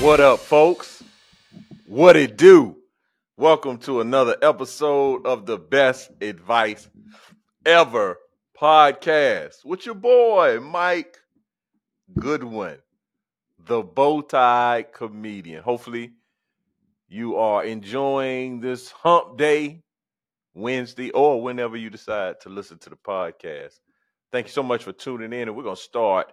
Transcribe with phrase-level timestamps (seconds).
[0.00, 1.02] What up, folks?
[1.86, 2.76] What it do?
[3.38, 6.86] Welcome to another episode of the Best Advice
[7.64, 8.18] Ever
[8.60, 11.16] podcast with your boy, Mike
[12.20, 12.76] Goodwin,
[13.58, 15.62] the bow tie comedian.
[15.62, 16.12] Hopefully,
[17.08, 19.82] you are enjoying this hump day,
[20.54, 23.80] Wednesday, or whenever you decide to listen to the podcast.
[24.30, 26.32] Thank you so much for tuning in, and we're going to start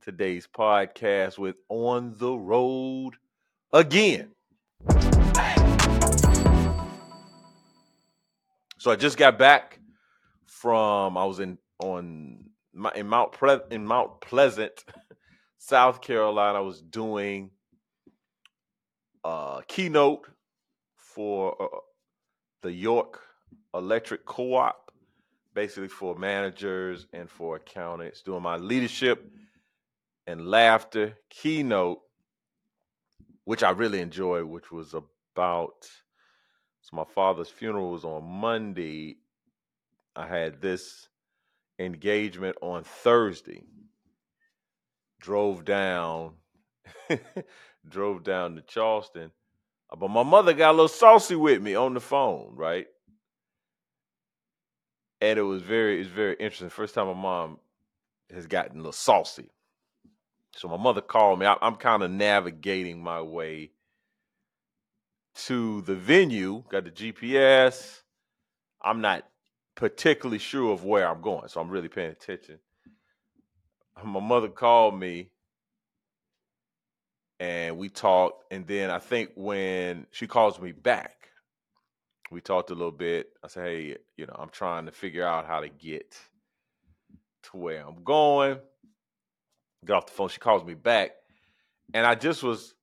[0.00, 3.12] today's podcast with On the Road
[3.72, 4.30] Again.
[8.78, 9.80] So I just got back
[10.46, 14.84] from I was in on my, in Mount Ple- in Mount Pleasant,
[15.58, 16.58] South Carolina.
[16.58, 17.50] I was doing
[19.24, 20.28] a keynote
[20.96, 21.78] for uh,
[22.62, 23.20] the York
[23.74, 24.92] Electric Co-op,
[25.54, 29.30] basically for managers and for accountants, doing my leadership
[30.28, 32.00] and laughter keynote,
[33.44, 35.88] which I really enjoyed, which was about
[36.82, 39.16] so my father's funeral was on Monday.
[40.14, 41.08] I had this
[41.78, 43.62] engagement on Thursday.
[45.20, 46.34] Drove down,
[47.88, 49.32] drove down to Charleston.
[49.90, 52.86] Uh, But my mother got a little saucy with me on the phone, right?
[55.20, 56.68] And it was very, it's very interesting.
[56.68, 57.58] First time my mom
[58.32, 59.50] has gotten a little saucy.
[60.58, 61.46] So my mother called me.
[61.46, 63.70] I, I'm kind of navigating my way
[65.46, 68.00] to the venue, got the GPS.
[68.82, 69.24] I'm not
[69.76, 72.58] particularly sure of where I'm going, so I'm really paying attention.
[74.02, 75.30] My mother called me
[77.38, 78.52] and we talked.
[78.52, 81.28] And then I think when she calls me back,
[82.32, 83.28] we talked a little bit.
[83.44, 86.18] I said, Hey, you know, I'm trying to figure out how to get
[87.44, 88.58] to where I'm going.
[89.86, 90.28] Get off the phone.
[90.28, 91.12] She calls me back.
[91.94, 92.74] And I just was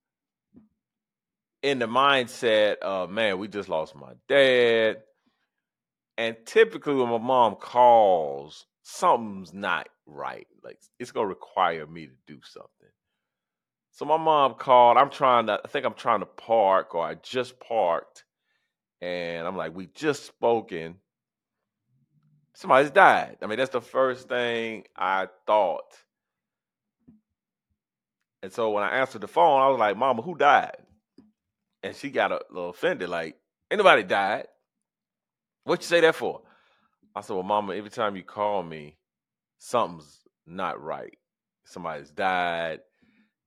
[1.61, 4.97] in the mindset of man, we just lost my dad.
[6.17, 10.47] And typically when my mom calls, something's not right.
[10.63, 12.89] Like it's gonna require me to do something.
[13.95, 14.97] So my mom called.
[14.97, 18.25] I'm trying to, I think I'm trying to park, or I just parked,
[19.01, 20.95] and I'm like, we just spoken.
[22.53, 23.37] Somebody's died.
[23.41, 25.93] I mean, that's the first thing I thought.
[28.45, 30.77] And so when I answered the phone, I was like, Mama, who died?
[31.81, 33.37] And she got a little offended, like,
[33.71, 34.45] anybody died.
[35.63, 36.43] What you say that for?
[37.15, 38.97] I said, Well, Mama, every time you call me,
[39.57, 41.17] something's not right.
[41.63, 42.81] Somebody's died,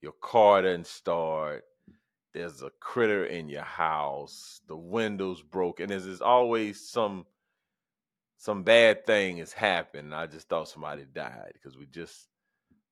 [0.03, 1.63] your car didn't start,
[2.35, 7.25] there's a critter in your house, the window's broken, there's, there's always some
[8.37, 10.13] some bad thing has happened.
[10.13, 12.28] I just thought somebody died because we just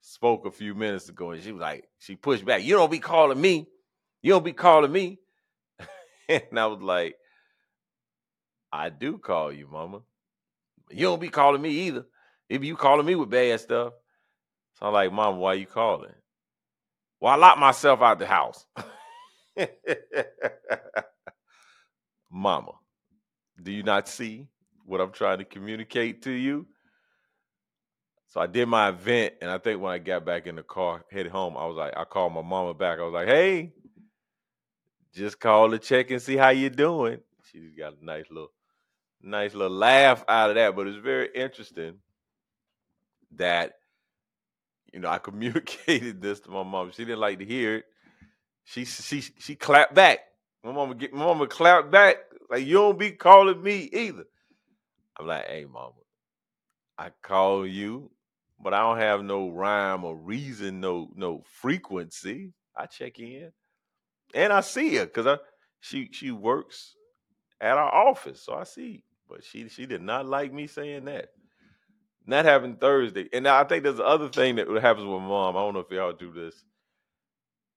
[0.07, 3.01] spoke a few minutes ago and she was like, she pushed back, You don't be
[3.01, 3.67] calling me.
[4.23, 5.19] You don't be calling me.
[6.29, 7.17] and I was like,
[8.73, 10.01] I do call you, mama.
[10.91, 12.07] You don't be calling me either.
[12.49, 13.95] If you calling me with bad stuff.
[14.79, 16.13] So I'm like, Mom, why you calling?
[17.19, 18.65] Well, I locked myself out the house.
[22.31, 22.73] Mama,
[23.61, 24.47] do you not see
[24.85, 26.67] what I'm trying to communicate to you?
[28.29, 31.05] So I did my event, and I think when I got back in the car,
[31.11, 32.99] headed home, I was like, I called my mama back.
[32.99, 33.73] I was like, hey,
[35.15, 37.21] just call to check and see how you doing.
[37.51, 38.53] She just got a nice little,
[39.23, 40.75] nice little laugh out of that.
[40.77, 41.95] But it's very interesting
[43.37, 43.75] that
[44.93, 46.91] you know I communicated this to my mom.
[46.93, 47.85] She didn't like to hear it.
[48.65, 50.19] She she she clapped back.
[50.65, 52.17] My mama get my mama clapped back
[52.51, 54.25] like you don't be calling me either.
[55.19, 55.93] I'm like, hey mama,
[56.99, 58.11] I call you,
[58.61, 62.53] but I don't have no rhyme or reason, no no frequency.
[62.77, 63.53] I check in
[64.35, 65.39] and I see her because I
[65.81, 66.95] she she works
[67.61, 69.03] at our office, so I see.
[69.29, 71.31] But she she did not like me saying that.
[72.25, 75.57] And that happened Thursday, and I think there's the other thing that happens with mom.
[75.57, 76.65] I don't know if y'all do this.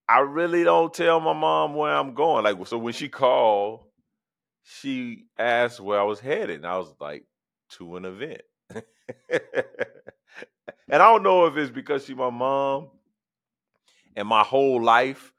[0.08, 2.44] I really don't tell my mom where I'm going.
[2.44, 3.84] Like so, when she called,
[4.64, 7.24] she asked where I was headed, and I was like
[7.70, 8.42] to an event.
[10.90, 12.88] and I don't know if it's because she my mom,
[14.16, 15.32] and my whole life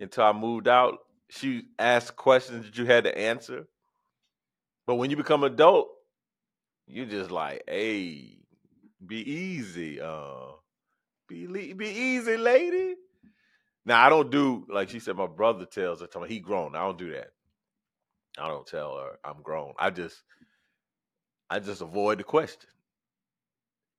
[0.00, 0.98] until I moved out,
[1.28, 3.66] she asked questions that you had to answer.
[4.86, 5.88] But when you become adult,
[6.86, 8.38] you just like, hey,
[9.04, 10.52] be easy, uh,
[11.28, 12.94] be le- be easy, lady.
[13.84, 15.16] Now I don't do like she said.
[15.16, 16.76] My brother tells her, he grown.
[16.76, 17.30] I don't do that.
[18.38, 19.72] I don't tell her I'm grown.
[19.78, 20.22] I just,
[21.50, 22.68] I just avoid the question.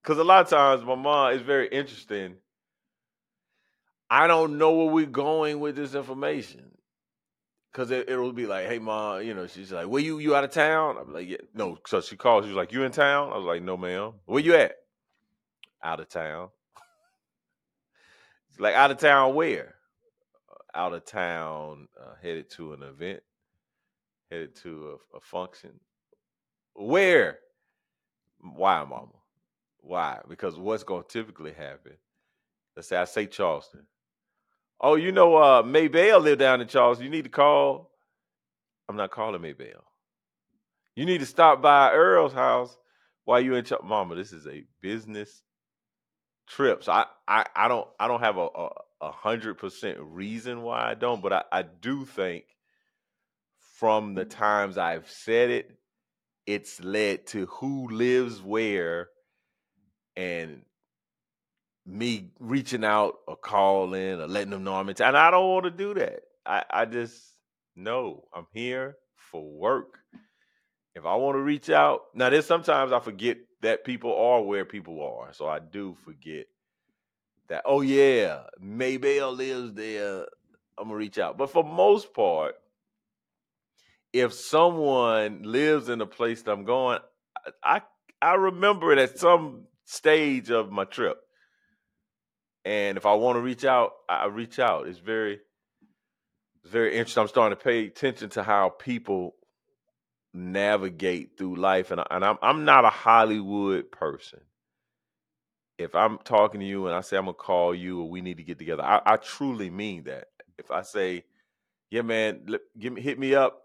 [0.01, 2.35] Because a lot of times my mom is very interesting.
[4.09, 6.71] I don't know where we're going with this information.
[7.73, 10.43] Cause it, it'll be like, hey mom, you know, she's like, where you you out
[10.43, 10.97] of town?
[10.99, 11.77] I'm like, yeah, no.
[11.85, 13.31] So she calls, she's like, you in town?
[13.31, 14.13] I was like, no, ma'am.
[14.25, 14.77] Where you at?
[15.83, 16.49] Out of town.
[18.57, 19.75] like out of town where?
[20.73, 23.21] Out of town, uh, headed to an event,
[24.31, 25.79] headed to a, a function.
[26.73, 27.39] Where?
[28.39, 29.16] Why, mama?
[29.81, 30.19] Why?
[30.27, 31.93] Because what's going to typically happen?
[32.75, 33.87] Let's say I say Charleston.
[34.79, 37.05] Oh, you know, uh, Maybell live down in Charleston.
[37.05, 37.91] You need to call.
[38.87, 39.81] I'm not calling Maybell.
[40.95, 42.75] You need to stop by Earl's house
[43.25, 43.89] while you in Charleston.
[43.89, 45.41] Mama, this is a business
[46.47, 46.83] trip.
[46.83, 48.69] So I, I, I don't I don't have a, a,
[49.01, 52.45] a hundred percent reason why I don't, but I, I do think
[53.77, 55.71] from the times I've said it,
[56.45, 59.09] it's led to who lives where
[60.17, 60.63] and
[61.85, 65.09] me reaching out or calling or letting them know I'm in town.
[65.09, 66.21] And I don't want to do that.
[66.45, 67.15] I, I just
[67.75, 69.99] know I'm here for work.
[70.95, 74.65] If I want to reach out, now there's sometimes I forget that people are where
[74.65, 75.31] people are.
[75.33, 76.47] So I do forget
[77.47, 80.25] that, oh yeah, Maybell lives there.
[80.77, 81.37] I'm gonna reach out.
[81.37, 82.55] But for most part,
[84.11, 86.99] if someone lives in the place that I'm going,
[87.63, 87.81] I
[88.21, 91.17] I remember it at some stage of my trip.
[92.65, 94.87] And if I want to reach out, I reach out.
[94.87, 95.39] It's very,
[96.63, 97.21] it's very interesting.
[97.21, 99.35] I'm starting to pay attention to how people
[100.33, 104.41] navigate through life, and, I, and I'm I'm not a Hollywood person.
[105.77, 108.37] If I'm talking to you and I say I'm gonna call you or we need
[108.37, 110.25] to get together, I, I truly mean that.
[110.57, 111.23] If I say,
[111.89, 113.61] "Yeah, man, let, give me hit me up,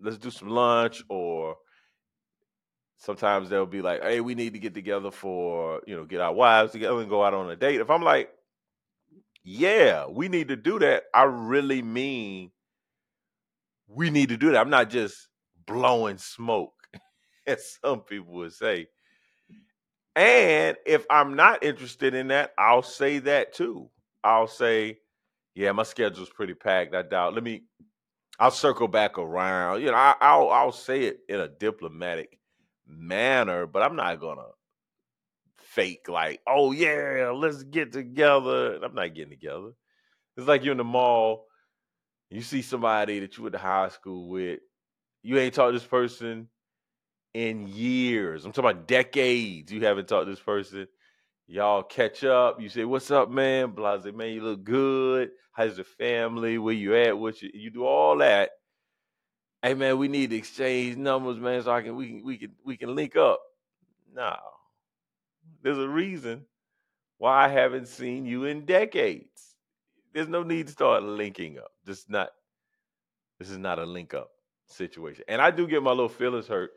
[0.00, 1.56] let's do some lunch," or
[2.98, 6.32] sometimes they'll be like, "Hey, we need to get together for you know get our
[6.34, 8.30] wives together and go out on a date." If I'm like,
[9.42, 11.04] yeah, we need to do that.
[11.14, 12.50] I really mean
[13.88, 14.60] we need to do that.
[14.60, 15.28] I'm not just
[15.66, 16.74] blowing smoke,
[17.46, 18.88] as some people would say.
[20.14, 23.90] And if I'm not interested in that, I'll say that too.
[24.24, 24.98] I'll say,
[25.54, 26.94] yeah, my schedule's pretty packed.
[26.94, 27.34] I doubt.
[27.34, 27.64] Let me.
[28.38, 29.80] I'll circle back around.
[29.80, 32.38] You know, I, I'll I'll say it in a diplomatic
[32.86, 34.46] manner, but I'm not gonna
[35.58, 38.76] fake like, oh yeah, let's get together.
[38.82, 39.70] I'm not getting together.
[40.36, 41.46] It's like you're in the mall,
[42.30, 44.60] you see somebody that you went to high school with,
[45.22, 46.48] you ain't talked to this person
[47.34, 48.44] in years.
[48.44, 49.70] I'm talking about decades.
[49.72, 50.88] You haven't talked to this person.
[51.46, 52.60] Y'all catch up.
[52.60, 55.30] You say, "What's up, man?" Blah, say, "Man, you look good.
[55.52, 56.58] How's your family?
[56.58, 57.16] Where you at?
[57.16, 58.50] What you you do all that."
[59.62, 62.52] Hey, man, we need to exchange numbers, man, so I can we can we can
[62.64, 63.40] we can link up.
[64.14, 64.36] No,
[65.62, 66.44] there's a reason
[67.18, 69.56] why I haven't seen you in decades.
[70.12, 71.72] There's no need to start linking up.
[71.84, 72.30] This not
[73.38, 74.30] this is not a link up
[74.66, 75.24] situation.
[75.28, 76.70] And I do get my little feelings hurt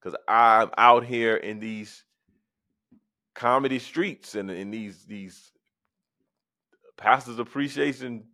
[0.00, 2.04] because I'm out here in these
[3.34, 5.52] comedy streets and in these these
[6.96, 8.24] pastors appreciation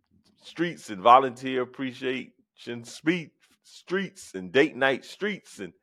[0.43, 3.31] streets and volunteer appreciation speech
[3.63, 5.73] streets and date night streets and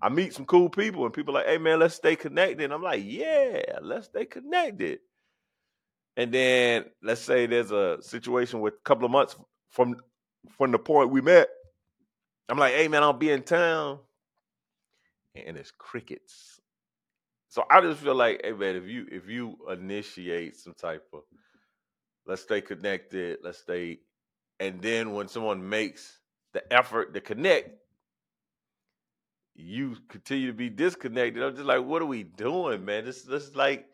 [0.00, 2.62] I meet some cool people and people like, hey man, let's stay connected.
[2.62, 5.00] And I'm like, yeah, let's stay connected.
[6.16, 9.36] And then let's say there's a situation with a couple of months
[9.70, 9.96] from
[10.56, 11.48] from the point we met.
[12.48, 13.98] I'm like, hey man, I'll be in town.
[15.34, 16.60] And it's crickets.
[17.48, 21.22] So I just feel like, hey man, if you if you initiate some type of
[22.26, 24.00] let's stay connected, let's stay,
[24.60, 26.18] and then when someone makes
[26.56, 27.68] the effort to connect,
[29.54, 31.42] you continue to be disconnected.
[31.42, 33.04] I'm just like, what are we doing, man?
[33.04, 33.86] This this like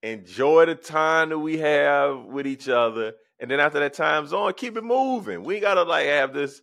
[0.00, 3.14] enjoy the time that we have with each other.
[3.40, 5.42] And then after that time's on, keep it moving.
[5.42, 6.62] We gotta like have this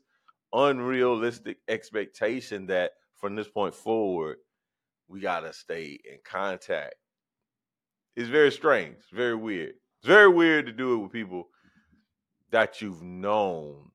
[0.54, 4.38] unrealistic expectation that from this point forward,
[5.10, 6.96] we gotta stay in contact.
[8.16, 9.74] It's very strange, very weird.
[10.00, 11.50] It's very weird to do it with people
[12.52, 13.92] that you've known,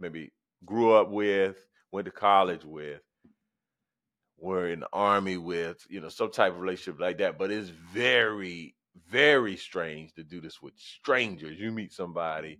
[0.00, 0.32] maybe
[0.64, 1.56] grew up with,
[1.90, 3.00] went to college with,
[4.38, 7.38] were in the army with, you know, some type of relationship like that.
[7.38, 8.74] But it's very,
[9.08, 11.58] very strange to do this with strangers.
[11.58, 12.58] You meet somebody,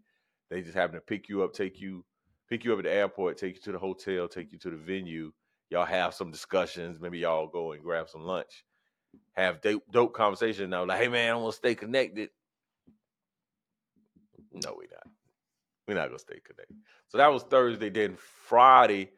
[0.50, 2.04] they just happen to pick you up, take you,
[2.49, 4.76] pick you up at the airport, take you to the hotel, take you to the
[4.76, 5.32] venue.
[5.71, 7.00] Y'all have some discussions.
[7.00, 8.64] Maybe y'all go and grab some lunch,
[9.32, 10.71] have dope, dope conversation.
[10.71, 12.30] Now, like, hey man, I want to stay connected.
[14.52, 15.12] No, we not.
[15.92, 16.76] We're not gonna stay connected.
[17.08, 17.90] So that was Thursday.
[17.90, 19.11] Then Friday,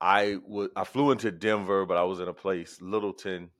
[0.00, 3.50] I would I flew into Denver, but I was in a place, Littleton,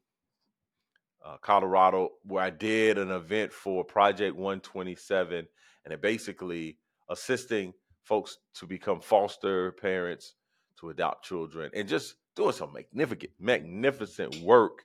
[1.24, 5.46] uh, Colorado, where I did an event for Project 127,
[5.84, 6.78] and it basically
[7.08, 10.34] assisting folks to become foster parents,
[10.80, 14.84] to adopt children, and just doing some magnificent, magnificent work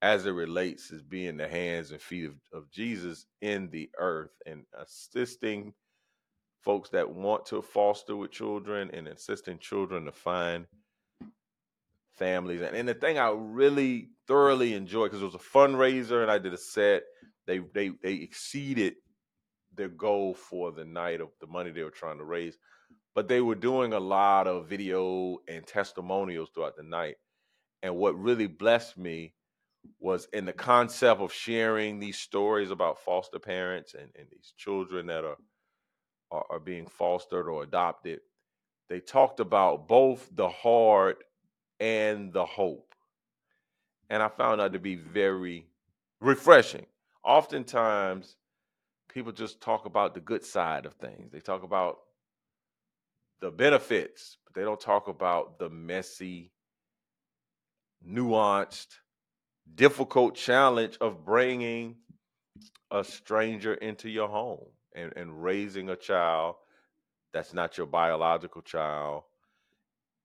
[0.00, 4.32] as it relates as being the hands and feet of, of Jesus in the earth
[4.46, 5.72] and assisting
[6.64, 10.66] folks that want to foster with children and assisting children to find
[12.16, 12.62] families.
[12.62, 16.38] And, and the thing I really thoroughly enjoyed because it was a fundraiser and I
[16.38, 17.02] did a set.
[17.46, 18.94] They they they exceeded
[19.74, 22.56] their goal for the night of the money they were trying to raise,
[23.14, 27.16] but they were doing a lot of video and testimonials throughout the night.
[27.82, 29.34] And what really blessed me
[30.00, 35.06] was in the concept of sharing these stories about foster parents and, and these children
[35.06, 35.36] that are,
[36.34, 38.20] are are being fostered or adopted.
[38.88, 41.16] They talked about both the hard
[41.80, 42.94] and the hope.
[44.10, 45.66] And I found that to be very
[46.20, 46.86] refreshing.
[47.24, 48.36] Oftentimes,
[49.08, 51.32] people just talk about the good side of things.
[51.32, 51.98] They talk about
[53.40, 56.52] the benefits, but they don't talk about the messy,
[58.06, 58.88] nuanced,
[59.74, 61.96] difficult challenge of bringing
[62.90, 66.56] a stranger into your home and, and raising a child
[67.32, 69.24] that's not your biological child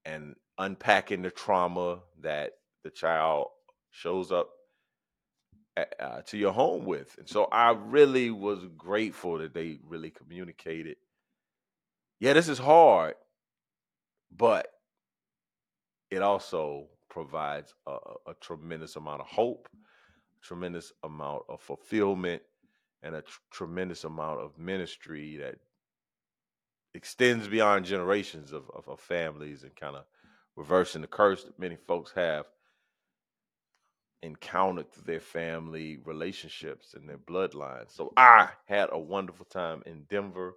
[0.06, 3.48] and unpacking the trauma that the child
[3.92, 4.50] shows up
[6.00, 7.16] uh, to your home with.
[7.18, 10.98] And so I really was grateful that they really communicated.
[12.20, 13.16] Yeah, this is hard,
[14.36, 14.68] but
[16.12, 17.98] it also provides a,
[18.28, 19.70] a tremendous amount of hope,
[20.42, 22.42] tremendous amount of fulfillment,
[23.04, 25.56] and a tr- tremendous amount of ministry that
[26.94, 30.04] extends beyond generations of, of, of families and kind of
[30.56, 32.46] reversing the curse that many folks have
[34.22, 37.92] encountered through their family relationships and their bloodlines.
[37.92, 40.56] So I had a wonderful time in Denver,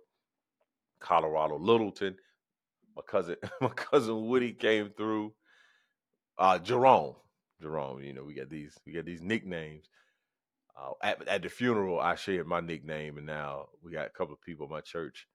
[1.01, 2.17] Colorado, Littleton.
[2.97, 5.33] My cousin, my cousin Woody came through.
[6.39, 7.15] Uh, Jerome,
[7.61, 8.03] Jerome.
[8.03, 9.89] You know, we got these, we got these nicknames.
[10.83, 14.35] Uh, at, at the funeral, I shared my nickname, and now we got a couple
[14.35, 15.27] of people in my church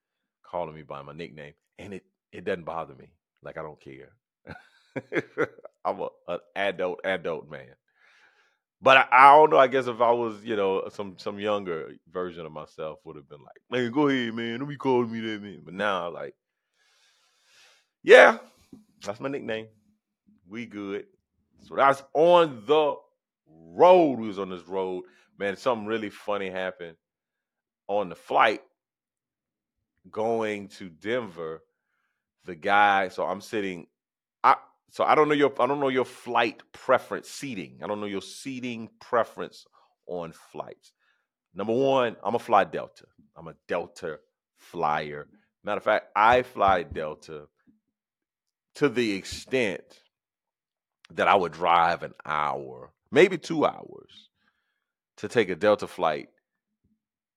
[0.44, 3.13] calling me by my nickname, and it it doesn't bother me.
[3.44, 4.12] Like I don't care.
[5.86, 7.75] I'm a, an adult, adult man.
[8.82, 9.58] But I, I, don't know.
[9.58, 13.30] I guess if I was, you know, some some younger version of myself would have
[13.30, 14.60] been like, "Man, go ahead, man.
[14.60, 16.36] Don't be calling me that, man." But now, like,
[18.04, 18.38] yeah,
[19.04, 19.68] that's my nickname.
[20.48, 21.06] We good.
[21.63, 22.96] So that's on the
[23.48, 24.20] road.
[24.20, 25.06] We was on this road,
[25.38, 25.58] man.
[25.58, 26.98] Something really funny happened
[27.88, 28.62] on the flight
[30.12, 31.63] going to Denver.
[32.46, 33.88] The guy, so I'm sitting.
[34.44, 34.56] I
[34.89, 37.79] so I don't know your I don't know your flight preference seating.
[37.84, 39.65] I don't know your seating preference
[40.06, 40.94] on flights.
[41.53, 43.06] Number one, I'm a fly Delta.
[43.36, 44.20] I'm a Delta
[44.56, 45.27] flyer.
[45.63, 47.48] Matter of fact, I fly Delta
[48.75, 49.82] to the extent
[51.12, 54.26] that I would drive an hour, maybe two hours,
[55.18, 56.30] to take a Delta flight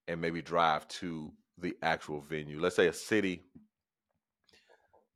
[0.09, 2.61] and maybe drive to the actual venue.
[2.61, 3.43] Let's say a city.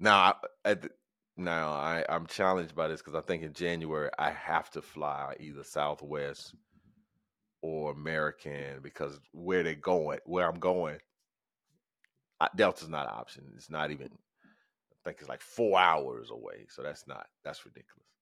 [0.00, 0.90] Now, at the,
[1.37, 5.35] now I, I'm challenged by this because I think in January I have to fly
[5.40, 6.54] either Southwest
[7.62, 10.99] or American because where they're going, where I'm going,
[12.56, 13.44] Delta's not an option.
[13.56, 14.09] It's not even.
[14.09, 18.13] I think it's like four hours away, so that's not that's ridiculous.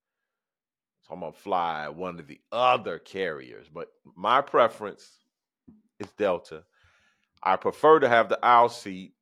[1.13, 5.19] I'm gonna fly one of the other carriers, but my preference
[6.01, 6.65] is Delta.
[7.43, 9.13] I prefer to have the aisle seat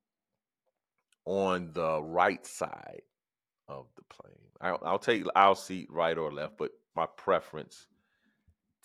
[1.24, 3.02] on the right side
[3.66, 4.34] of the plane.
[4.60, 7.86] I'll, I'll take aisle seat right or left, but my preference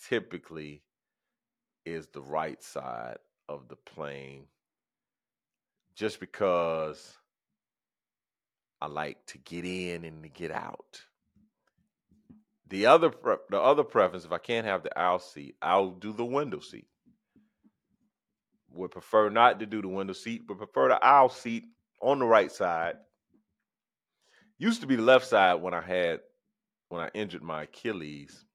[0.08, 0.82] typically
[1.84, 4.46] is the right side of the plane
[5.94, 7.16] just because
[8.80, 11.00] I like to get in and to get out.
[12.68, 16.12] The other pre- the other preference, if I can't have the aisle seat, I'll do
[16.12, 16.86] the window seat.
[18.72, 21.64] Would prefer not to do the window seat, but prefer the aisle seat
[22.02, 22.96] on the right side
[24.58, 26.20] Used to be the left side when I had
[26.88, 28.46] when I injured my Achilles,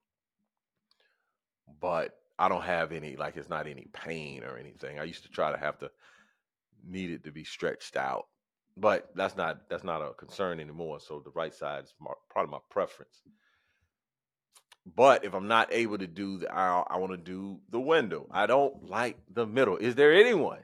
[1.80, 4.98] but I don't have any like it's not any pain or anything.
[4.98, 5.90] I used to try to have to
[6.84, 8.26] need it to be stretched out,
[8.76, 10.98] but that's not that's not a concern anymore.
[10.98, 13.22] So the right side is my, probably my preference.
[14.84, 18.26] But if I'm not able to do the aisle, I want to do the window.
[18.30, 19.76] I don't like the middle.
[19.76, 20.62] Is there anyone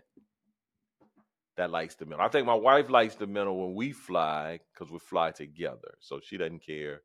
[1.58, 2.24] that likes the middle.
[2.24, 5.98] I think my wife likes the middle when we fly because we fly together.
[6.00, 7.02] So she doesn't care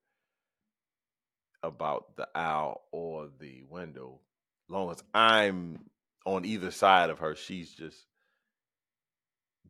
[1.64, 4.20] about the aisle or the window.
[4.68, 5.80] As long as I'm
[6.26, 7.98] on either side of her, she's just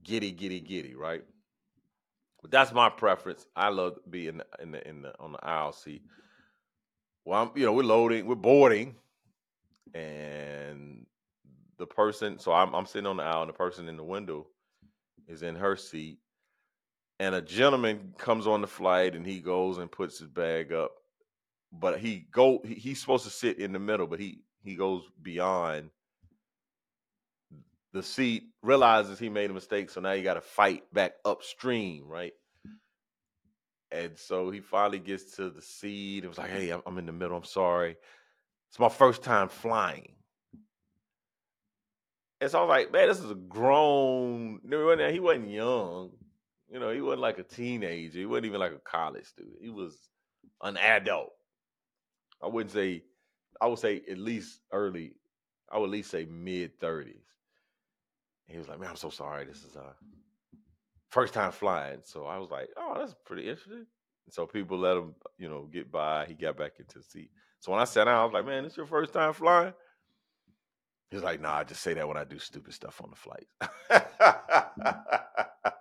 [0.04, 1.24] giddy, giddy, giddy, right?
[2.42, 3.46] But that's my preference.
[3.56, 6.02] I love being in the, in the, on the aisle seat.
[7.26, 8.96] Well, I'm, you know, we're loading, we're boarding,
[9.94, 11.06] and
[11.78, 12.40] the person.
[12.40, 14.48] So I'm I'm sitting on the aisle, and the person in the window
[15.28, 16.20] is in her seat,
[17.20, 20.92] and a gentleman comes on the flight, and he goes and puts his bag up,
[21.72, 25.04] but he go he, he's supposed to sit in the middle, but he he goes
[25.22, 25.90] beyond
[27.94, 32.08] the seat, realizes he made a mistake, so now you got to fight back upstream,
[32.08, 32.34] right?
[33.94, 36.24] And so he finally gets to the seat.
[36.24, 37.38] It was like, "Hey, I'm, I'm in the middle.
[37.38, 37.96] I'm sorry.
[38.70, 40.14] It's my first time flying."
[42.42, 44.62] And so I was like, "Man, this is a grown.
[44.68, 46.12] He wasn't young.
[46.72, 48.18] You know, he wasn't like a teenager.
[48.18, 49.58] He wasn't even like a college student.
[49.62, 49.96] He was
[50.64, 51.34] an adult.
[52.42, 53.04] I wouldn't say.
[53.62, 55.14] I would say at least early.
[55.72, 57.28] I would at least say mid thirties.
[58.48, 59.46] He was like, "Man, I'm so sorry.
[59.46, 59.94] This is uh
[61.14, 63.86] first time flying." So I was like, "Oh, that's pretty interesting."
[64.26, 66.26] And so people let him, you know, get by.
[66.26, 67.30] He got back into the seat.
[67.60, 69.74] So when I sat down, I was like, "Man, this is your first time flying?"
[71.12, 73.48] He's like, "Nah, I just say that when I do stupid stuff on the flight."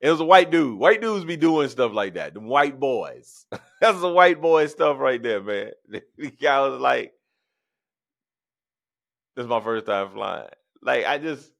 [0.00, 0.78] it was a white dude.
[0.78, 2.34] White dudes be doing stuff like that.
[2.34, 3.46] The white boys.
[3.80, 5.70] That's the white boy stuff right there, man.
[6.40, 7.12] Guy was like,
[9.36, 10.48] "This is my first time flying."
[10.82, 11.50] Like I just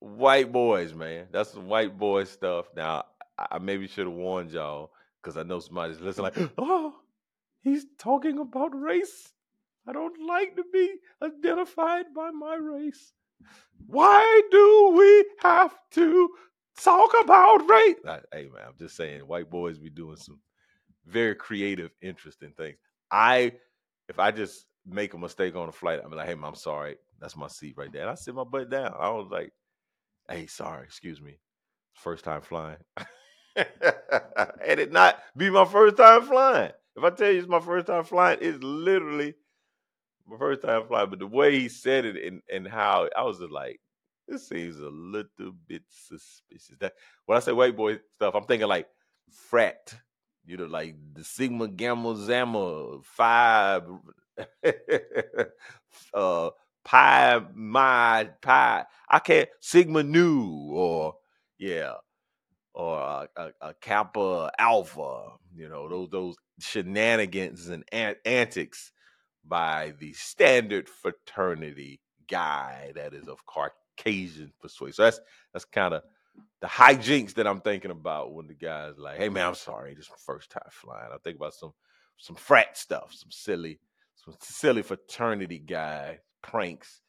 [0.00, 1.26] white boys, man.
[1.30, 2.66] That's some white boy stuff.
[2.74, 3.04] Now
[3.38, 4.90] I maybe should have warned y'all
[5.22, 6.32] because I know somebody's listening.
[6.36, 6.94] Like, oh,
[7.62, 9.32] he's talking about race.
[9.86, 13.12] I don't like to be identified by my race.
[13.86, 16.28] Why do we have to
[16.82, 17.96] talk about race?
[18.32, 20.40] Hey man, I'm just saying, white boys be doing some
[21.06, 22.76] very creative, interesting things.
[23.10, 23.52] I,
[24.08, 26.96] if I just make a mistake on a flight, I'm like, hey man, I'm sorry.
[27.18, 28.02] That's my seat right there.
[28.02, 28.94] And I sit my butt down.
[28.98, 29.52] I was like,
[30.30, 31.38] hey, sorry, excuse me.
[31.94, 32.78] First time flying.
[33.56, 33.66] and
[34.80, 36.72] it not be my first time flying.
[36.96, 39.34] If I tell you it's my first time flying, it's literally
[40.26, 41.10] my first time flying.
[41.10, 43.80] But the way he said it and, and how I was just like,
[44.28, 46.76] this seems a little bit suspicious.
[46.80, 46.94] That
[47.26, 48.86] when I say white boy stuff, I'm thinking like
[49.30, 49.94] frat,
[50.44, 53.82] you know, like the Sigma Gamma Zama five
[56.14, 56.50] uh
[56.84, 61.14] pi my pi I can't sigma nu or
[61.58, 61.94] yeah
[62.74, 68.92] or a, a, a, kappa alpha you know those those shenanigans and an- antics
[69.44, 74.94] by the standard fraternity guy that is of Caucasian persuasion.
[74.94, 75.20] So that's
[75.52, 76.02] that's kind of
[76.60, 80.04] the hijinks that I'm thinking about when the guy's like, "Hey man, I'm sorry, this
[80.06, 81.72] is my first time flying." I think about some
[82.18, 83.80] some frat stuff, some silly
[84.14, 87.00] some silly fraternity guy pranks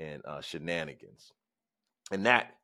[0.00, 1.32] and uh, shenanigans.
[2.10, 2.54] And that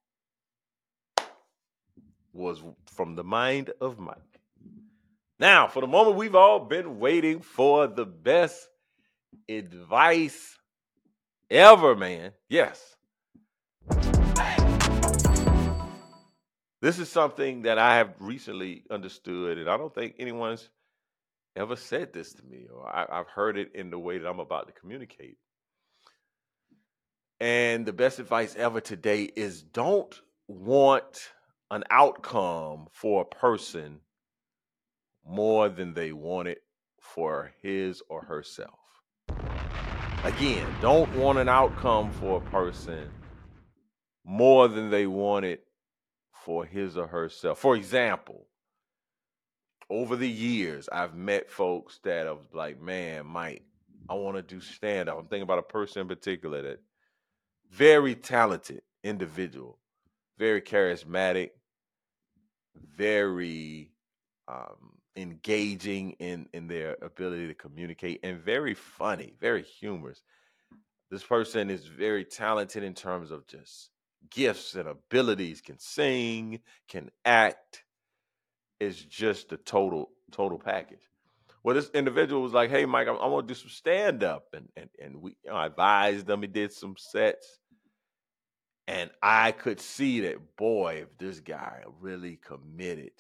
[2.33, 4.17] was from the mind of Mike.
[5.39, 8.69] Now, for the moment we've all been waiting for the best
[9.49, 10.59] advice
[11.51, 12.33] ever, man.
[12.49, 12.97] Yes.
[16.83, 20.71] This is something that I have recently understood, and I don't think anyone's
[21.57, 24.41] ever said this to me, or I, have heard it in the way that I'm
[24.41, 25.37] about to communicate.
[27.41, 30.15] And the best advice ever today is don't
[30.47, 31.31] want
[31.71, 34.01] an outcome for a person
[35.25, 36.63] more than they want it
[37.01, 38.79] for his or herself.
[40.23, 43.09] Again, don't want an outcome for a person
[44.23, 45.65] more than they want it
[46.45, 47.59] for his or herself.
[47.59, 48.49] For example,
[49.89, 53.63] over the years, I've met folks that are like, man, Mike,
[54.11, 55.19] I want to do stand up.
[55.19, 56.81] I'm thinking about a person in particular that
[57.73, 59.79] very talented individual,
[60.39, 61.51] very charismatic,
[62.97, 63.93] very
[64.49, 70.23] um, engaging in in their ability to communicate, and very funny, very humorous.
[71.11, 73.91] This person is very talented in terms of just
[74.31, 77.85] gifts and abilities, can sing, can act,
[78.81, 81.01] It's just a total total package.
[81.65, 84.49] Well, this individual was like, "Hey, Mike, I, I want to do some stand up,"
[84.55, 86.43] and and and we you know, I advised them.
[86.43, 87.60] He did some sets,
[88.91, 90.57] and I could see that.
[90.57, 93.13] Boy, if this guy really committed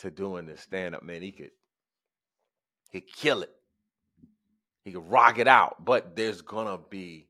[0.00, 1.52] to doing this stand up, man, he could
[2.90, 3.50] he kill it.
[4.84, 5.82] He could rock it out.
[5.84, 7.28] But there's gonna be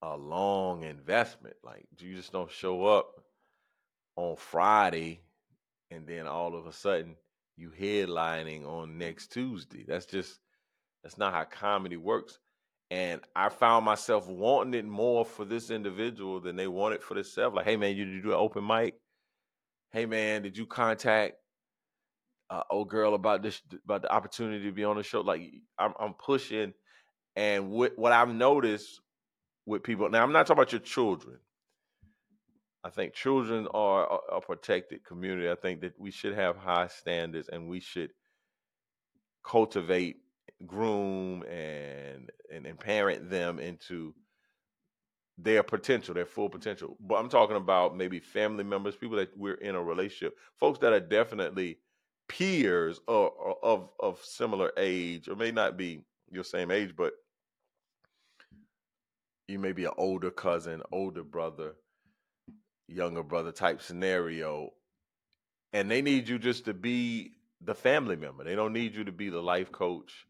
[0.00, 1.56] a long investment.
[1.62, 3.20] Like you just don't show up
[4.16, 5.20] on Friday
[5.90, 7.16] and then all of a sudden
[7.58, 9.84] you headlining on next Tuesday.
[9.86, 10.40] That's just
[11.02, 12.38] That's not how comedy works.
[12.90, 17.54] And I found myself wanting it more for this individual than they wanted for themselves.
[17.54, 18.94] Like, hey man, you you do an open mic?
[19.92, 21.34] Hey man, did you contact
[22.50, 25.20] uh, old girl about this about the opportunity to be on the show?
[25.20, 25.42] Like,
[25.78, 26.72] I'm, I'm pushing,
[27.36, 29.00] and what what I've noticed
[29.66, 31.38] with people now, I'm not talking about your children.
[32.84, 35.50] I think children are a protected community.
[35.50, 38.12] I think that we should have high standards, and we should
[39.44, 40.16] cultivate,
[40.66, 44.14] groom, and and, and parent them into
[45.38, 46.96] their potential, their full potential.
[47.00, 50.92] But I'm talking about maybe family members, people that we're in a relationship, folks that
[50.92, 51.78] are definitely
[52.28, 57.14] peers or, of of similar age, or may not be your same age, but
[59.46, 61.74] you may be an older cousin, older brother,
[62.86, 64.70] younger brother type scenario,
[65.72, 67.32] and they need you just to be
[67.62, 68.44] the family member.
[68.44, 70.26] They don't need you to be the life coach.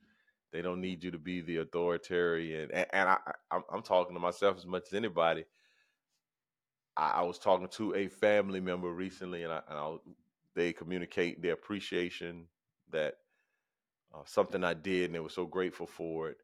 [0.52, 2.70] They don't need you to be the authoritarian.
[2.72, 3.18] And, and I,
[3.50, 5.44] I, I'm talking to myself as much as anybody.
[6.96, 9.96] I, I was talking to a family member recently, and, I, and I,
[10.54, 12.46] they communicate their appreciation
[12.90, 13.14] that
[14.14, 16.38] uh, something I did, and they were so grateful for it.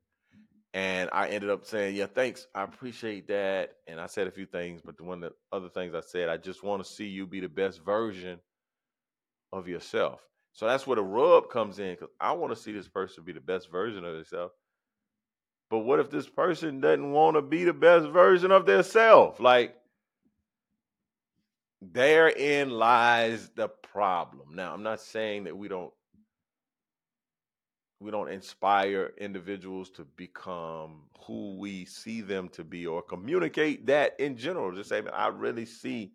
[0.74, 2.46] And I ended up saying, "Yeah, thanks.
[2.54, 5.68] I appreciate that." And I said a few things, but the one of the other
[5.68, 8.40] things I said, I just want to see you be the best version
[9.52, 10.20] of yourself.
[10.54, 13.32] So that's where the rub comes in because I want to see this person be
[13.32, 14.54] the best version of themselves.
[15.68, 19.40] But what if this person doesn't want to be the best version of themselves?
[19.40, 19.74] Like,
[21.82, 24.54] therein lies the problem.
[24.54, 25.92] Now, I'm not saying that we don't
[27.98, 34.14] we don't inspire individuals to become who we see them to be or communicate that
[34.20, 34.74] in general.
[34.74, 36.12] Just say, I really see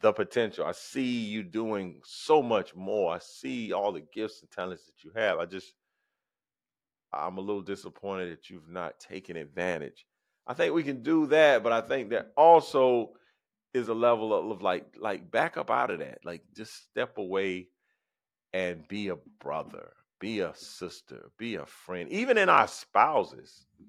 [0.00, 0.66] the potential.
[0.66, 3.14] I see you doing so much more.
[3.14, 5.38] I see all the gifts and talents that you have.
[5.38, 5.72] I just,
[7.12, 10.06] I'm a little disappointed that you've not taken advantage.
[10.46, 13.12] I think we can do that, but I think that also
[13.74, 16.18] is a level of, of like, like back up out of that.
[16.24, 17.68] Like just step away
[18.52, 23.66] and be a brother, be a sister, be a friend, even in our spouses.
[23.78, 23.82] I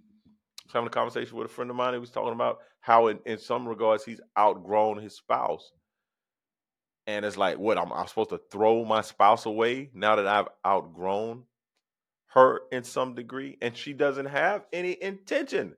[0.65, 1.93] was having a conversation with a friend of mine.
[1.93, 5.71] He was talking about how, in, in some regards, he's outgrown his spouse
[7.07, 7.77] and it's like, what?
[7.77, 11.43] I'm, I'm supposed to throw my spouse away now that I've outgrown
[12.33, 15.75] her in some degree, and she doesn't have any intention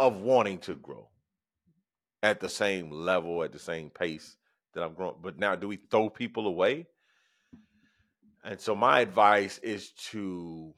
[0.00, 1.08] of wanting to grow
[2.22, 4.36] at the same level, at the same pace
[4.72, 5.16] that I'm growing.
[5.22, 6.86] But now, do we throw people away?
[8.42, 10.74] And so, my advice is to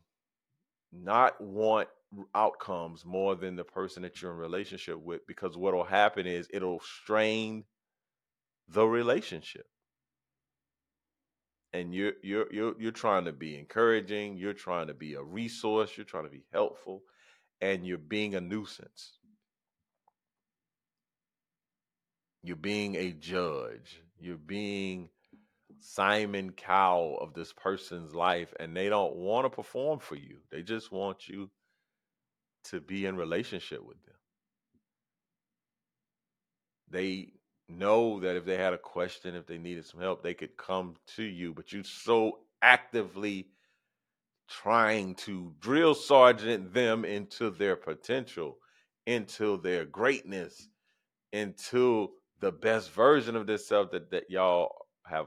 [0.93, 1.89] not want
[2.35, 6.49] outcomes more than the person that you're in relationship with, because what will happen is
[6.53, 7.65] it'll strain
[8.69, 9.67] the relationship.
[11.73, 15.91] And you're you're you're you're trying to be encouraging you're trying to be a resource
[15.97, 17.03] you're trying to be helpful
[17.61, 19.19] and you're being a nuisance.
[22.43, 24.01] You're being a judge.
[24.19, 25.11] You're being
[25.81, 30.39] simon cowell of this person's life and they don't want to perform for you.
[30.51, 31.51] They just want you
[32.65, 34.15] to be in relationship with them.
[36.89, 37.33] They
[37.69, 40.97] know that if they had a question, if they needed some help, they could come
[41.17, 41.53] to you.
[41.53, 43.49] But you're so actively
[44.49, 48.59] trying to drill sergeant them into their potential,
[49.07, 50.69] into their greatness,
[51.33, 55.27] into the best version of themselves that, that y'all have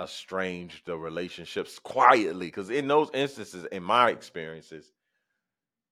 [0.00, 2.46] estranged the relationships quietly.
[2.46, 4.92] Because in those instances, in my experiences,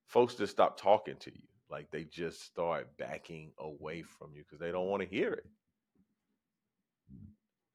[0.06, 1.42] folks just stop talking to you
[1.74, 5.44] like they just start backing away from you because they don't want to hear it.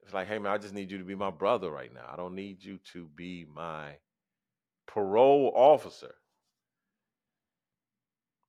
[0.02, 2.08] It's like, hey man, I just need you to be my brother right now.
[2.10, 3.96] I don't need you to be my
[4.86, 6.14] parole officer.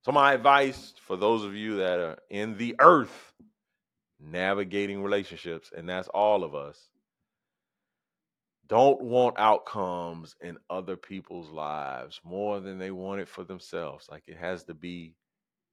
[0.00, 3.34] So, my advice for those of you that are in the earth
[4.18, 6.88] navigating relationships, and that's all of us,
[8.68, 14.08] don't want outcomes in other people's lives more than they want it for themselves.
[14.10, 15.14] Like it has to be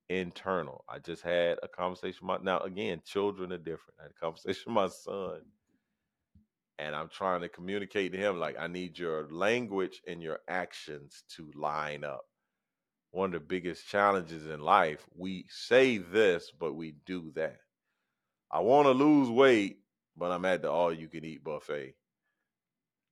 [0.10, 0.84] internal.
[0.90, 3.96] I just had a conversation my now again, children are different.
[4.00, 5.42] I had a conversation with my son,
[6.80, 11.24] and I'm trying to communicate to him like I need your language and your actions
[11.36, 12.22] to line up.
[13.12, 17.58] One of the biggest challenges in life, we say this, but we do that.
[18.52, 19.80] I want to lose weight,
[20.18, 21.96] but I'm at the all you can eat buffet.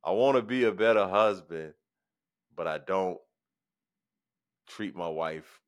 [0.03, 1.73] I want to be a better husband,
[2.55, 3.17] but I don't
[4.67, 5.62] treat my wife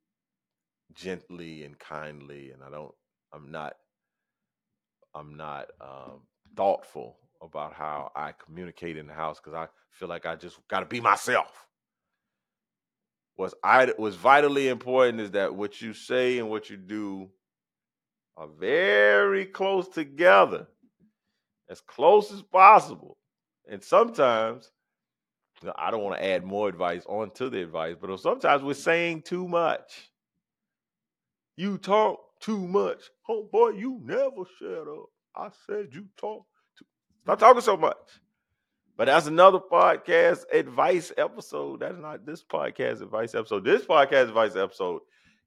[0.93, 2.93] gently and kindly and i don't
[3.33, 3.73] i'm not
[5.15, 6.21] i'm not um,
[6.55, 10.81] thoughtful about how I communicate in the house because I feel like I just got
[10.81, 11.65] to be myself.
[13.35, 17.29] What's I was vitally important is that what you say and what you do
[18.35, 20.67] are very close together,
[21.69, 23.17] as close as possible.
[23.69, 24.71] And sometimes
[25.61, 28.73] you know, I don't want to add more advice onto the advice, but sometimes we're
[28.73, 30.08] saying too much.
[31.59, 33.09] You talk too much.
[33.27, 35.07] Oh boy, you never shut up.
[35.35, 36.45] I said you talk
[36.77, 36.85] too.
[37.23, 37.97] Stop talking so much.
[38.95, 41.81] But that's another podcast advice episode.
[41.81, 43.65] That's not this podcast advice episode.
[43.65, 45.01] This podcast advice episode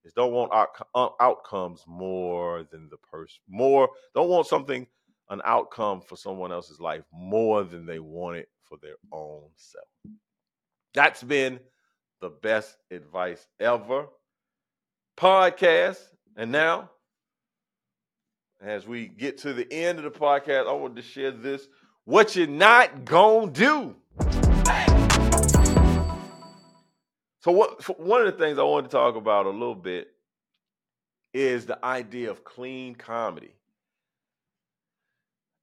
[0.05, 3.41] is don't want out- uh, outcomes more than the person.
[3.49, 4.87] More don't want something
[5.31, 9.87] an outcome for someone else's life more than they want it for their own self.
[10.93, 11.59] That's been
[12.21, 14.09] the best advice ever
[15.17, 15.99] podcast.
[16.37, 16.91] And now,
[18.61, 21.67] as we get to the end of the podcast, I want to share this
[22.05, 23.97] what you're not gonna do.
[27.41, 30.09] So, what one of the things I wanted to talk about a little bit
[31.35, 33.55] is the idea of clean comedy.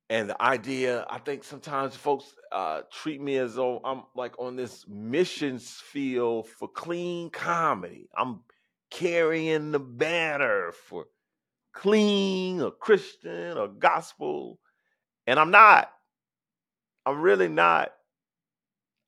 [0.09, 4.55] And the idea, I think sometimes folks uh, treat me as though I'm like on
[4.55, 8.09] this missions field for clean comedy.
[8.17, 8.39] I'm
[8.89, 11.05] carrying the banner for
[11.73, 14.59] clean or Christian or gospel.
[15.27, 15.91] And I'm not.
[17.05, 17.93] I'm really not.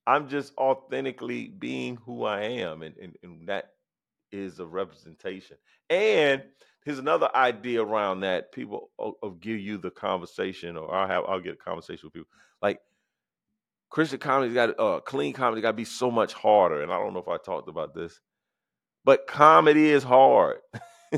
[0.08, 2.82] I'm just authentically being who I am.
[2.82, 3.72] And, and, and that
[4.32, 5.58] is a representation.
[5.90, 6.44] And
[6.84, 8.52] here's another idea around that.
[8.52, 12.30] People will, give you the conversation, or I'll have I'll get a conversation with people.
[12.62, 12.80] Like
[13.90, 16.82] Christian comedy got uh clean comedy got to be so much harder.
[16.82, 18.20] And I don't know if I talked about this,
[19.04, 20.58] but comedy is hard.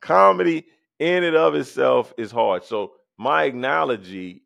[0.00, 0.64] comedy
[0.98, 2.64] in and of itself is hard.
[2.64, 4.42] So my analogy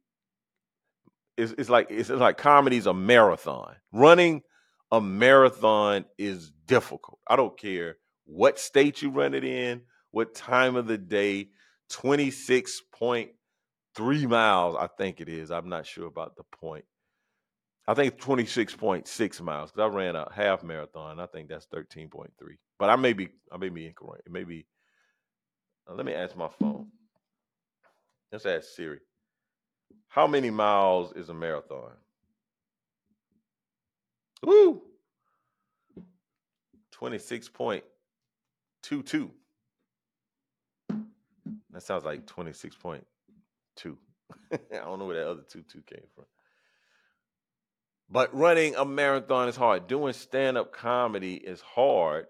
[1.37, 3.75] is it's like it's like comedy's a marathon.
[3.93, 4.43] Running
[4.91, 7.19] a marathon is difficult.
[7.27, 11.49] I don't care what state you run it in, what time of the day,
[11.93, 15.51] 26.3 miles, I think it is.
[15.51, 16.85] I'm not sure about the point.
[17.89, 21.21] I think 26.6 miles because I ran a half marathon.
[21.21, 22.31] I think that's 13.3.
[22.79, 24.27] But I may be I may be incorrect.
[24.27, 24.67] It may be.
[25.89, 26.89] Uh, let me ask my phone.
[28.33, 28.99] Let's ask Siri.
[30.09, 31.93] How many miles is a marathon?
[34.43, 34.83] Woo!
[36.95, 37.83] 26.22.
[41.71, 43.03] That sounds like 26.2.
[44.53, 46.25] I don't know where that other 2 2 came from.
[48.09, 49.89] But running a marathon is hard.
[49.89, 52.27] Doing stand up comedy is hard.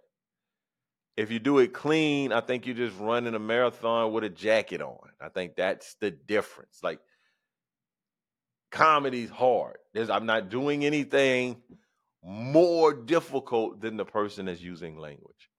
[1.16, 4.82] If you do it clean, I think you're just running a marathon with a jacket
[4.82, 4.98] on.
[5.20, 6.80] I think that's the difference.
[6.82, 7.00] Like,
[8.70, 9.78] comedy's hard.
[9.94, 11.62] There's, I'm not doing anything
[12.22, 15.50] more difficult than the person that's using language.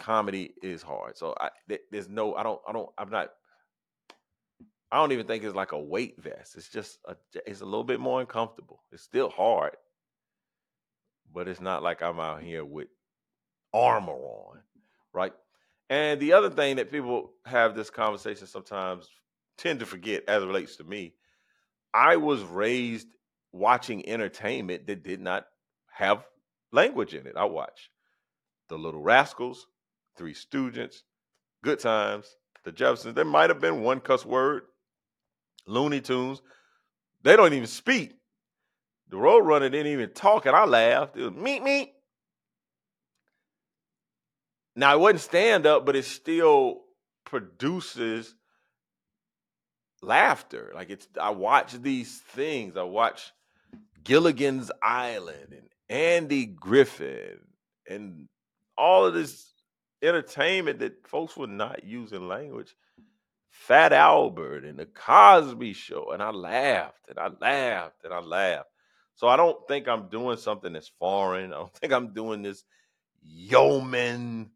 [0.00, 1.16] Comedy is hard.
[1.16, 1.50] So I,
[1.90, 3.30] there's no, I don't, I don't, I'm not
[4.94, 6.54] I don't even think it's like a weight vest.
[6.54, 8.80] It's just a, it's a little bit more uncomfortable.
[8.92, 9.76] It's still hard,
[11.32, 12.86] but it's not like I'm out here with
[13.72, 14.60] armor on,
[15.12, 15.32] right?
[15.90, 19.08] And the other thing that people have this conversation sometimes
[19.58, 21.14] tend to forget as it relates to me,
[21.92, 23.08] I was raised
[23.50, 25.46] watching entertainment that did not
[25.92, 26.24] have
[26.70, 27.34] language in it.
[27.36, 27.88] I watched
[28.68, 29.66] The Little Rascals,
[30.16, 30.98] Three Stooges,
[31.64, 33.16] Good Times, The Jeffersons.
[33.16, 34.62] There might have been one cuss word,
[35.66, 36.42] Looney Tunes,
[37.22, 38.12] they don't even speak.
[39.08, 41.16] The Roadrunner didn't even talk, and I laughed.
[41.16, 41.92] It was meet me.
[44.76, 46.82] Now it wasn't stand up, but it still
[47.24, 48.34] produces
[50.02, 50.72] laughter.
[50.74, 52.76] Like it's I watch these things.
[52.76, 53.32] I watch
[54.02, 57.38] Gilligan's Island and Andy Griffith
[57.88, 58.28] and
[58.76, 59.52] all of this
[60.02, 62.74] entertainment that folks were not using language.
[63.54, 68.68] Fat Albert and the Cosby Show, and I laughed and I laughed and I laughed.
[69.14, 71.52] So I don't think I'm doing something that's foreign.
[71.52, 72.64] I don't think I'm doing this
[73.22, 74.50] yeoman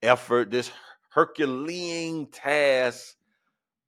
[0.00, 0.70] effort, this
[1.10, 3.16] Herculean task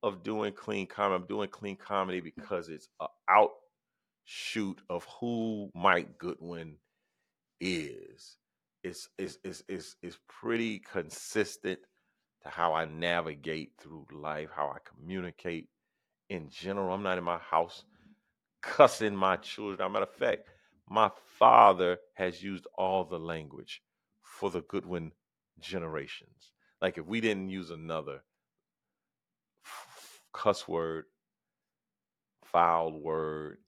[0.03, 1.23] of doing clean comedy.
[1.23, 6.75] I'm doing clean comedy because it's an outshoot of who Mike Goodwin
[7.61, 8.39] is.
[8.83, 11.79] It's it's it's it's, it's pretty consistent
[12.43, 15.69] to how I navigate through life, how I communicate
[16.29, 16.93] in general.
[16.93, 17.85] I'm not in my house
[18.63, 19.81] cussing my children.
[19.81, 20.49] As a matter of fact,
[20.89, 23.83] my father has used all the language
[24.23, 25.13] for the Goodwin
[25.61, 26.53] generations.
[26.81, 28.23] Like if we didn't use another
[30.33, 31.05] cuss word,
[32.45, 33.59] foul word,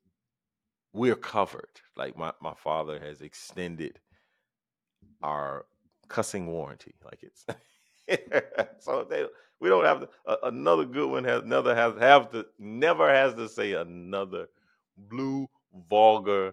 [0.93, 1.81] we're covered.
[1.97, 4.01] Like my, my father has extended
[5.23, 5.67] our
[6.09, 6.95] cussing warranty.
[7.05, 7.47] Like it's
[8.79, 9.27] so they
[9.61, 13.35] we don't have to, uh, another good one has another has have to never has
[13.35, 14.47] to say another
[14.97, 15.49] blue
[15.89, 16.53] vulgar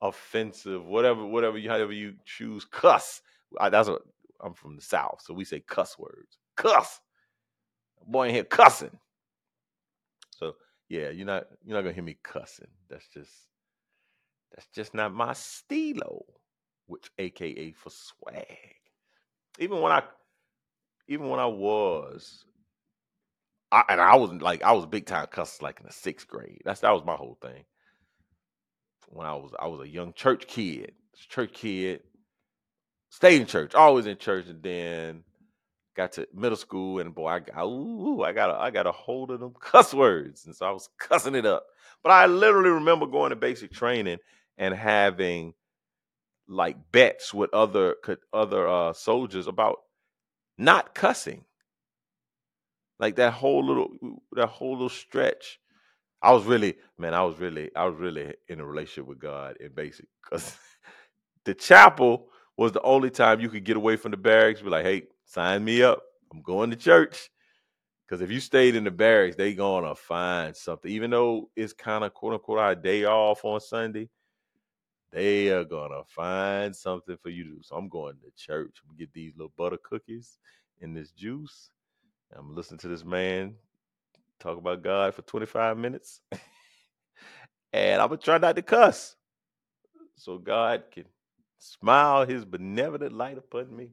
[0.00, 3.22] offensive whatever whatever you however you choose cuss.
[3.58, 4.02] I, that's what
[4.40, 6.38] I'm from the south, so we say cuss words.
[6.56, 7.00] Cuss,
[8.06, 8.96] boy in here cussing.
[10.30, 10.54] So
[10.88, 12.68] yeah, you're not you're not gonna hear me cussing.
[12.88, 13.32] That's just
[14.54, 16.24] that's just not my stilo,
[16.86, 18.46] which AKA for swag.
[19.58, 20.02] Even when I
[21.08, 22.44] even when I was
[23.70, 26.62] I, and I was like I was big time cuss like in the sixth grade.
[26.64, 27.64] That's that was my whole thing.
[29.08, 30.92] When I was I was a young church kid,
[31.28, 32.00] church kid,
[33.10, 35.24] stayed in church, always in church, and then
[35.96, 38.92] got to middle school, and boy, I got ooh, I got a, I got a
[38.92, 41.64] hold of them cuss words, and so I was cussing it up.
[42.02, 44.18] But I literally remember going to basic training
[44.56, 45.54] and having
[46.48, 49.78] like bets with other could other uh, soldiers about
[50.58, 51.44] not cussing.
[52.98, 53.90] Like that whole little
[54.32, 55.60] that whole little stretch.
[56.20, 59.56] I was really, man, I was really, I was really in a relationship with God
[59.60, 60.56] in basic because
[61.44, 64.60] the chapel was the only time you could get away from the barracks.
[64.60, 66.02] Be like, hey, sign me up.
[66.32, 67.30] I'm going to church.
[68.04, 70.90] Because if you stayed in the barracks, they gonna find something.
[70.90, 74.08] Even though it's kind of quote unquote our day off on Sunday,
[75.10, 77.60] they are gonna find something for you to do.
[77.62, 78.76] So I'm going to church.
[78.88, 80.38] I'm get these little butter cookies
[80.80, 81.70] and this juice.
[82.36, 83.54] I'm listening to this man
[84.38, 86.20] talk about God for 25 minutes.
[87.72, 89.16] and I'm gonna try not to cuss.
[90.16, 91.04] So God can
[91.58, 93.90] smile his benevolent light upon me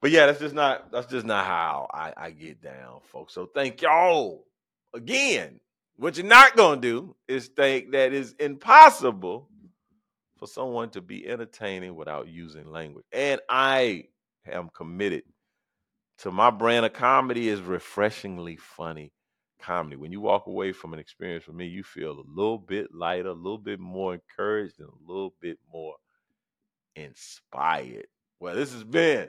[0.00, 3.34] but yeah, that's just not that's just not how I, I get down, folks.
[3.34, 4.44] So thank y'all
[4.94, 5.60] again.
[5.96, 9.48] What you're not gonna do is think that it's impossible
[10.36, 13.04] for someone to be entertaining without using language.
[13.12, 14.04] And I
[14.46, 15.22] am committed
[16.18, 19.12] to my brand of comedy is refreshingly funny
[19.60, 19.96] comedy.
[19.96, 23.28] When you walk away from an experience with me, you feel a little bit lighter,
[23.28, 25.94] a little bit more encouraged, and a little bit more
[26.94, 28.06] inspired.
[28.40, 29.28] Well, this has been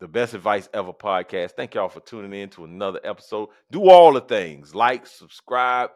[0.00, 1.52] the Best Advice Ever podcast.
[1.52, 3.48] Thank y'all for tuning in to another episode.
[3.70, 5.90] Do all the things like, subscribe,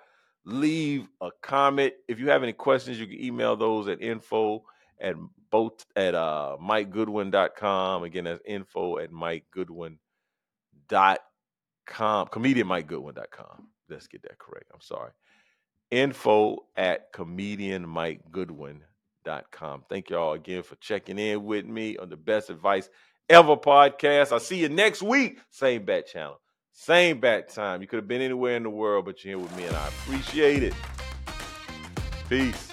[0.48, 1.92] leave a comment.
[2.08, 4.64] If you have any questions, you can email those at info
[5.00, 5.14] at
[5.50, 8.04] both at uh mikegoodwin.com.
[8.04, 9.98] Again, that's info at mikegoodwin.com.
[12.28, 13.68] Comedian mikegoodwin.com.
[13.88, 14.70] Let's get that correct.
[14.72, 15.12] I'm sorry.
[15.90, 19.84] Info at comedian mikegoodwin.com.
[19.88, 22.88] Thank y'all again for checking in with me on the best advice
[23.28, 24.32] ever podcast.
[24.32, 25.40] I'll see you next week.
[25.50, 26.40] Same bat channel,
[26.79, 27.83] same bat time.
[27.83, 29.88] You could have been anywhere in the world, but you're here with me, and I
[29.88, 30.75] appreciate it.
[32.29, 32.67] Peace.